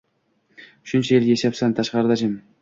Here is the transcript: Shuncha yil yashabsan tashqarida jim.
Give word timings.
Shuncha 0.91 1.13
yil 1.17 1.29
yashabsan 1.33 1.77
tashqarida 1.81 2.19
jim. 2.25 2.35